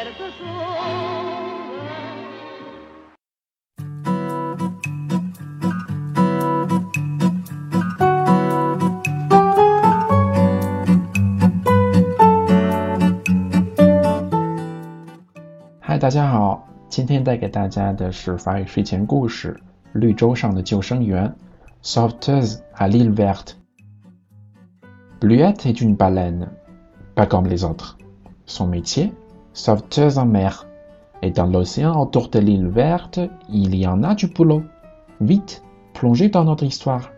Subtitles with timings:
[15.98, 19.60] 大家好，今天带给大家的是法语睡前故事《
[19.98, 21.30] 绿洲上的救生员》（
[21.86, 26.48] Sauveteuse à l'île verte）。Bluette est une baleine,
[27.14, 27.98] pas comme les autres.
[28.46, 29.12] Son métier,
[29.52, 30.66] sauveteuse en mer.
[31.22, 34.62] Et dans l'océan autour de l'île verte, il y en a du boulot.
[35.20, 35.62] Vite,
[35.94, 37.10] plongez dans notre histoire.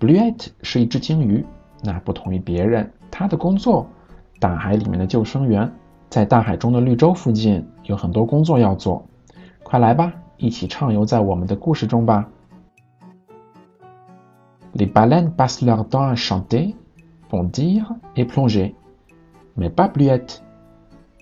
[0.00, 1.44] Bluette 是一只鲸鱼，
[1.82, 3.88] 那不同于别人，它的工作，
[4.38, 5.72] 大海里面的救生员，
[6.08, 9.04] 在大海中的绿洲附近有很多工作要做。
[9.64, 12.28] 快来吧，一起畅游在我们的故事中吧。
[14.74, 16.76] Les baleines passent leur temps à chanter,
[17.28, 18.74] bondir et plonger.
[19.56, 20.42] Mais pas Bluette.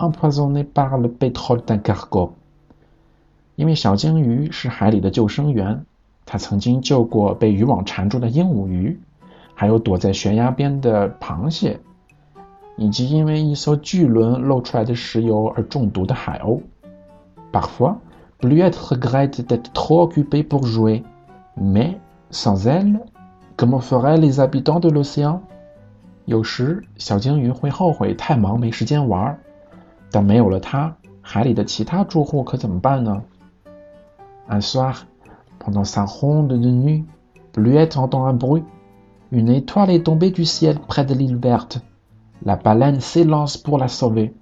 [0.00, 2.32] empoisonnée par le pétrole d'un cargo.
[3.56, 5.84] 因为小鲸鱼是海里的救生员，
[6.24, 8.98] 它曾经救过被渔网缠住的鹦鹉鱼，
[9.54, 11.78] 还有躲在悬崖边的螃蟹，
[12.76, 16.62] 以及因为一艘巨轮漏出来的石油而中毒的海鸥。
[17.52, 17.96] Parfois,
[18.40, 21.02] Bluette regrette d'être trop occupée pour jouer,
[21.54, 21.98] mais
[22.30, 23.00] sans elle,
[23.56, 25.40] comment feraient les habitants de l'océan?
[26.24, 29.38] 有时，小鲸鱼会后悔太忙没时间玩，
[30.10, 33.22] 但没有了它，海里的其他住户可怎么办呢
[34.48, 34.94] ？Un soir,
[35.58, 37.04] pendant sa ronde de nuit,
[37.52, 38.64] Bluette entend un bruit.
[39.30, 41.80] Une étoile est tombée du ciel près de l'île verte.
[42.42, 44.32] La baleine s'élance pour la sauver.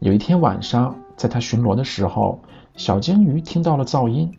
[0.00, 2.40] 有一天晚上，在他巡逻的时候，
[2.76, 4.36] 小鲸鱼听到了噪音，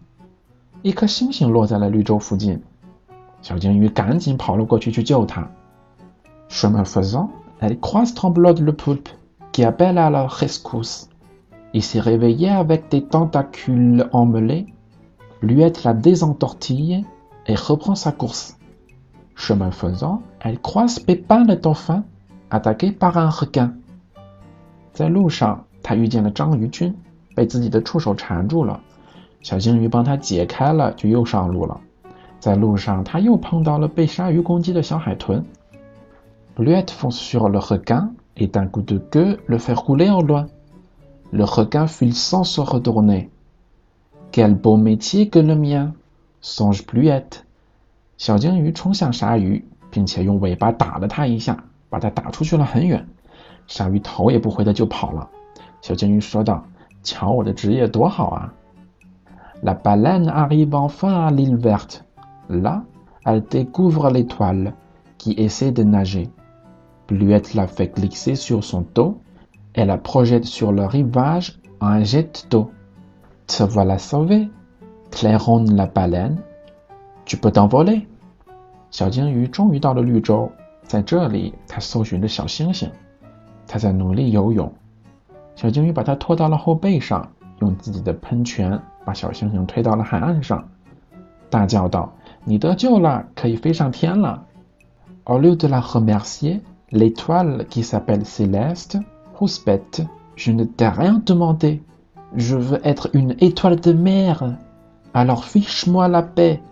[0.84, 2.62] 一颗星星落在了绿洲附近。
[3.42, 5.50] 小鲸鱼赶紧跑了过去去救它。
[6.50, 7.30] Chemin faisant,
[7.60, 9.10] elle croise Tremblote le poulpe,
[9.55, 11.09] qui appelle à la rescousse.
[11.73, 14.67] Il s'est réveillé avec des tentacules emmêlés.
[15.41, 17.05] Bluette la désentortille
[17.47, 18.57] et reprend sa course.
[19.35, 22.05] Chemin faisant, elle croise Pépin le dauphin,
[22.51, 23.73] attaqué par un requin.
[24.93, 26.95] 在路上，他遇见了章鱼君，
[27.35, 28.81] 被自己的触手缠住了。
[29.41, 31.81] 小鲸鱼帮他解开了，就又上路了。
[32.41, 35.45] 在路上，他又碰到了被鲨鱼攻击的小海豚。
[36.57, 40.47] Bluette fonce sur le requin et d'un coup de queue le fait rouler en loin.
[41.33, 43.31] Le requin file sans se retourner.
[44.33, 45.95] Quel beau métier que le mien,
[46.41, 47.45] songe Bluette.
[48.17, 53.09] 小鲸鱼冲向鲨鱼，并且用尾巴打了它一下，把它打出去了很远。
[53.67, 55.29] 鲨鱼头也不回的就跑了。
[55.81, 56.63] 小鲸鱼说道：“
[57.03, 58.53] 瞧我的职业多好啊！”
[59.63, 62.05] La baleine arrive enfin à l'île verte.
[62.49, 62.85] Là,
[63.25, 64.75] elle découvre l'étoile,
[65.19, 66.31] qui essaie de nager.
[67.09, 69.21] Bluette la fait glisser sur son dos
[69.75, 72.71] et la projette sur le rivage en un jet d'eau.
[73.47, 74.49] Te voilà sauvé,
[75.11, 76.39] claironne la baleine.
[77.25, 78.07] Tu peux t'envoler.
[78.91, 80.51] 小鲸鱼终于到了绿洲，
[80.83, 82.91] 在这里，它搜寻着小星星。
[83.67, 84.73] 它在努力游泳。
[85.55, 87.31] 小鲸鱼把它拖到了后背上，
[87.61, 90.69] 用自己的喷泉把小星星推到了海岸上，
[91.51, 94.47] 大叫道：“你得救了，可以飞上天了。”
[95.25, 96.61] Au lieu de la remercier,
[96.91, 98.99] l'étoile qui s'appelle Céleste
[99.35, 100.03] rouspète.
[100.37, 101.83] Je ne t'ai rien demandé.
[102.37, 104.57] Je veux être une étoile de mer.
[105.13, 106.63] Alors fiche-moi la paix.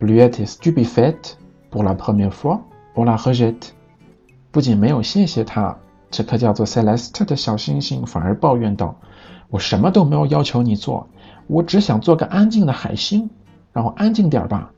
[0.00, 1.38] Bluette est stupéfaite.
[1.70, 2.62] Pour la première fois,
[2.94, 3.74] on la rejette.
[4.52, 5.76] 不仅没有谢谢他，
[6.10, 11.08] 这颗叫做 Celeste 的小星星反而抱怨道：“我什么都没有要求你做，
[11.48, 13.28] 我只想做个安静的海星，
[13.72, 14.70] 让我安静点吧。”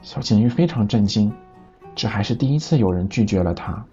[0.00, 1.30] 小金鱼非常震惊，
[1.94, 3.84] 这还是第一次有人拒绝了他。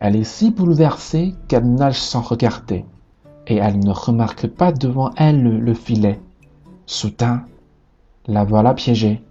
[0.00, 2.84] Elle est si bouleversée qu'elle nage sans regarder,
[3.46, 6.20] et elle ne remarque pas devant elle le filet.
[6.86, 7.44] Soudain,
[8.26, 9.22] la voilà piégée.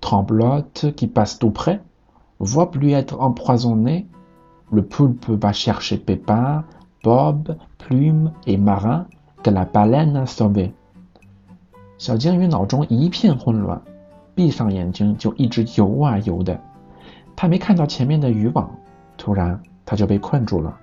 [0.00, 1.80] Tremblote qui passe tout près,
[2.38, 4.06] voit plus être empoisonnée.
[4.70, 6.64] Le poulpe va chercher Pépin,
[7.02, 9.06] Bob, Plume et Marin
[9.42, 10.74] que la baleine a sauvé.
[11.98, 13.80] 小鲸鱼脑中一片混乱，
[14.34, 16.60] 闭上眼睛就一直游啊游的。
[17.41, 18.69] 他没看到前面的渔网，
[19.17, 20.77] 突然他就被困住了。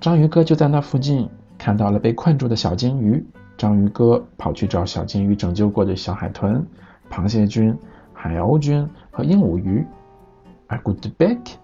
[0.00, 3.24] 章鱼哥就在那附近看到了被困住的小鲸鱼。
[3.56, 6.66] 章鱼哥跑去找小鲸鱼拯救过的小海豚、
[7.08, 7.78] 螃蟹菌、
[8.12, 9.86] 海鸥菌和鹦鹉鱼。
[10.66, 11.56] À coup de bec,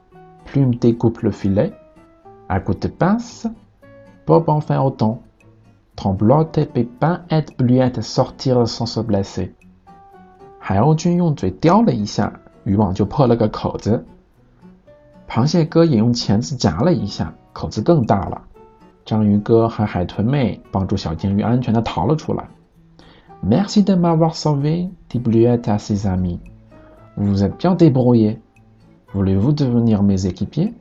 [0.46, 1.72] Plume découpe le filet.
[2.46, 3.48] À coup de pince,
[4.24, 5.20] Bob en fait autant.
[5.96, 9.54] Tremblote et Pépin aident Bluette sortir sans se blesser.
[10.60, 12.32] 海鸥君用嘴叼了一下，
[12.64, 14.04] 渔网就破了个口子。
[15.28, 18.42] 螃蟹哥也用钳子夹了一下，口子更大了。
[19.04, 22.44] 章鱼哥和海豚妹帮助小鲸鱼安全的逃了出来。
[23.42, 26.38] Merci de m'avoir sauvé, dit Bluette à ses amis.
[27.16, 28.38] Vous êtes bien débrouillés.
[29.12, 30.72] Voulez-vous devenir mes équipiers?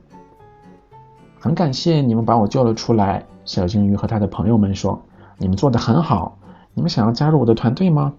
[1.40, 3.26] 很感谢你们把我救了出来。
[3.44, 5.02] 小鲸鱼和他的朋友们说
[5.36, 6.38] ：“你们做的很好，
[6.74, 8.12] 你们想要加入我的团队吗？”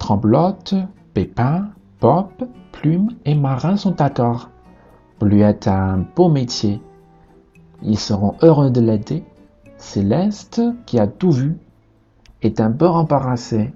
[0.00, 1.68] Tremblote, Pépin,
[1.99, 2.29] Bob,
[2.71, 4.49] Plume et Marin sont d'accord.
[5.19, 6.81] Bluette a un beau métier.
[7.81, 9.23] Ils seront heureux de l'aider.
[9.77, 11.57] Céleste, qui a tout vu,
[12.41, 13.73] est un peu embarrassée,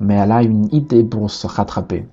[0.00, 2.06] mais elle a une idée pour se rattraper.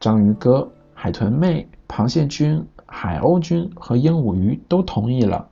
[0.00, 5.48] 章鱼哥、海豚妹、螃蟹君、海鸥君和鹦鹉鱼都同意了。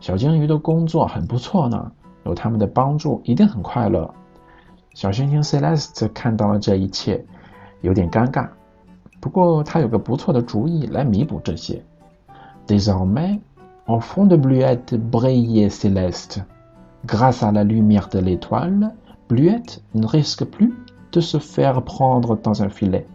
[0.00, 1.92] 小鲸鱼的工作很不错呢，
[2.24, 4.14] 有他们的帮助，一定很快乐。
[4.94, 7.24] 小星星 Celeste 看到了这一切，
[7.85, 8.49] 有点尴尬。
[9.21, 11.81] 不过他有个不错的主意来弥补这些。
[12.67, 13.39] Désormais,
[13.85, 16.41] au fond de Bluette brillait Céleste.
[17.05, 18.91] Grâce à la lumière de l'étoile,
[19.29, 20.73] Bluette ne risque plus
[21.11, 23.05] de se faire prendre dans un filet.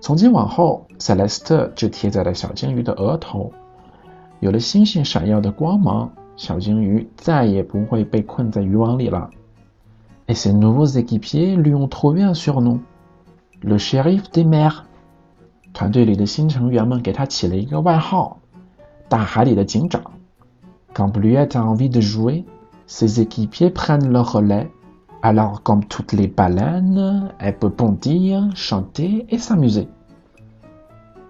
[0.00, 3.52] 从今往后，Celeste 就贴在了小金鱼的额头。
[4.38, 9.28] 有了星星闪耀的光芒，小金鱼再也不会被困在渔网里了。
[10.27, 12.79] Et ses nouveaux équipiers lui ont trouvé un surnom,
[13.61, 14.85] le shérif des mers。
[15.73, 18.37] 团队里的新成员们给他起了一个外号，
[19.09, 20.01] 大海里的警长。
[20.93, 22.45] Quand Bluette a envie de jouer,
[22.85, 24.69] ses équipiers prennent le relais.
[25.21, 29.87] Alors, comme toutes les baleines, elle peut bondir, chanter et s'amuser。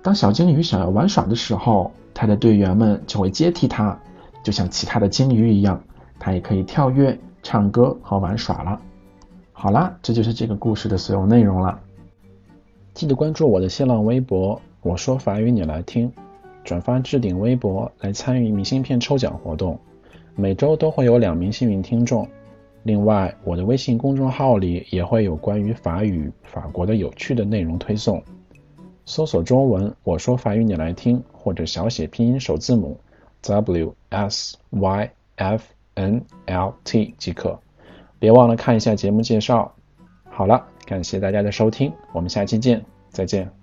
[0.02, 3.98] 当小鲸鱼想要玩耍的时候，他的队员们就会接替他，
[4.44, 5.81] 就像其他的鲸鱼一样，
[6.20, 8.80] 他也可以跳跃、唱歌和玩耍了。
[9.61, 11.81] 好啦，这就是这个故事的所有内容了。
[12.95, 16.13] 记得关注我的新浪微博，我说法语你来听，
[16.63, 19.77] 转发置顶微博来参与明信片抽奖活动，
[20.37, 22.29] 每周都会有两名幸运听众。
[22.85, 28.23] 另外，我的微信公众号里也会有关于法语、法国的有趣的内容推送。
[29.07, 32.97] 搜索中文“我说法语你来听”或者小写拼音首字母
[33.43, 35.65] W S Y F
[35.95, 37.59] N L T 即可。
[38.19, 39.75] 别忘了看一下节目介绍。
[40.31, 43.58] 好了，感谢大家的收听，我们下期见，再见。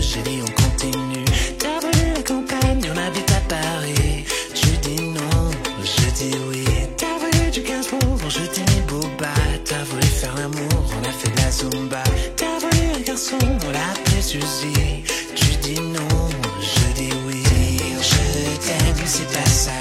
[0.00, 1.24] J'ai dit on continue.
[1.58, 4.24] T'as voulu la campagne, on habite à Paris.
[4.54, 5.50] Tu dis non,
[5.82, 6.64] je dis oui.
[6.96, 9.32] T'as voulu du 15 pauvres, je dis mis boba.
[9.64, 12.02] T'as voulu faire l'amour, on a fait de la zumba.
[12.36, 15.04] T'as voulu un garçon, on l'a appelé Suzy.
[15.34, 16.28] Tu dis non,
[16.60, 17.42] je dis oui.
[18.02, 19.72] Je t'aime, c'est pas ça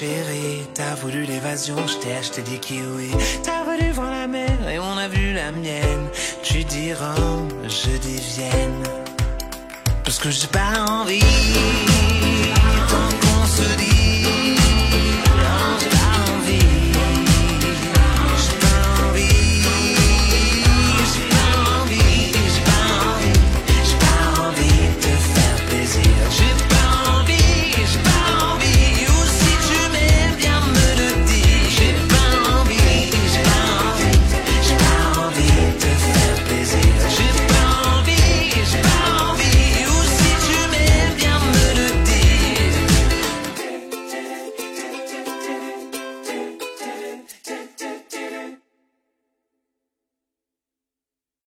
[0.00, 3.12] chéris, t'as voulu l'évasion, je t'ai acheté des kiwis.
[3.42, 6.06] T'as voulu voir la mer et on a vu la mienne.
[6.42, 8.82] Tu dis Rome, je dis Vienne.
[10.02, 11.20] Parce que j'ai pas envie